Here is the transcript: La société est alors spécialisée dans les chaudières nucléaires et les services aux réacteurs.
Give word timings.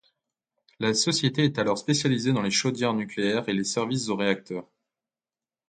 La 0.79 0.95
société 0.95 1.43
est 1.45 1.59
alors 1.59 1.77
spécialisée 1.77 2.33
dans 2.33 2.41
les 2.41 2.49
chaudières 2.49 2.95
nucléaires 2.95 3.47
et 3.49 3.53
les 3.53 3.63
services 3.63 4.09
aux 4.09 4.15
réacteurs. 4.15 4.65